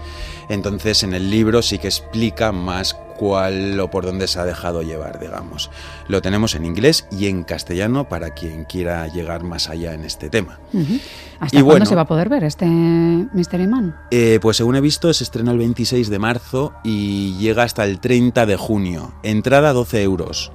Entonces, 0.49 1.02
en 1.02 1.14
el 1.14 1.30
libro 1.30 1.62
sí 1.62 1.78
que 1.78 1.88
explica 1.88 2.52
más 2.52 2.97
cuál 3.21 3.79
o 3.81 3.91
por 3.91 4.07
dónde 4.07 4.27
se 4.27 4.41
ha 4.41 4.47
dejado 4.47 4.81
llevar, 4.81 5.21
digamos. 5.21 5.71
Lo 6.09 6.23
tenemos 6.23 6.55
en 6.55 6.65
inglés 6.65 7.07
y 7.12 7.27
en 7.27 7.45
castellano 7.45 8.09
para 8.09 8.31
quien 8.31 8.65
quiera 8.65 9.07
llegar 9.09 9.43
más 9.43 9.69
allá 9.69 9.93
en 9.93 10.07
este 10.07 10.31
tema. 10.31 10.59
Ujú. 10.73 10.95
¿Hasta 11.39 11.59
Y 11.59 11.61
cuándo 11.61 11.65
bueno. 11.81 11.85
se 11.87 11.95
va 11.95 12.00
a 12.03 12.07
poder 12.07 12.31
ver 12.31 12.45
este 12.45 12.65
Mystery 12.65 13.67
Man? 13.67 13.95
Eh, 14.11 14.39
pues 14.41 14.57
según 14.57 14.77
he 14.77 14.81
visto, 14.81 15.12
se 15.12 15.25
estrena 15.25 15.53
el 15.53 15.59
26 15.59 16.09
de 16.09 16.19
marzo 16.19 16.73
y 16.83 17.37
llega 17.37 17.62
hasta 17.65 17.85
el 17.85 18.00
30 18.00 18.47
de 18.47 18.57
junio. 18.57 19.12
Entrada 19.23 19.75
12 19.75 20.03
euros. 20.03 20.50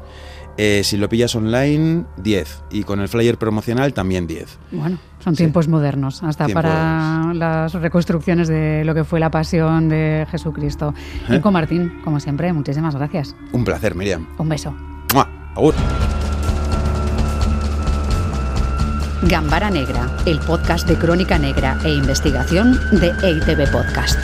Eh, 0.57 0.81
si 0.85 0.95
lo 0.97 1.09
pillas 1.09 1.35
online, 1.35 2.05
10. 2.17 2.63
Y 2.71 2.83
con 2.83 3.01
el 3.01 3.09
flyer 3.09 3.38
promocional 3.38 3.93
también 3.93 4.25
10. 4.25 4.57
Bueno, 4.71 4.97
son 5.19 5.33
Sí. 5.35 5.39
tiempos 5.39 5.67
modernos, 5.67 6.23
hasta 6.23 6.45
Tiempos. 6.45 6.63
para 6.63 7.34
las 7.34 7.73
reconstrucciones 7.73 8.47
de 8.47 8.84
lo 8.86 8.93
que 8.95 9.03
fue 9.03 9.19
la 9.19 9.30
pasión 9.32 9.89
de 9.89 10.25
Jesucristo. 10.32 10.93
¿Eh? 11.27 11.34
Nico 11.34 11.51
Martín, 11.51 11.99
como 12.03 12.19
siempre, 12.21 12.53
muchísimas 12.53 12.95
gracias. 12.95 13.36
Un 13.51 13.65
placer, 13.65 13.95
Miriam. 13.95 14.27
Un 14.38 14.47
beso. 14.47 14.73
¡Mua! 15.13 15.27
¡Agur! 15.56 15.73
Gambara 19.23 19.69
Negra, 19.71 20.08
el 20.25 20.39
podcast 20.39 20.88
de 20.88 20.95
crónica 20.97 21.39
negra 21.39 21.77
e 21.84 21.89
investigación 21.89 22.80
de 22.91 23.08
EITV 23.23 23.71
Podcast. 23.71 24.19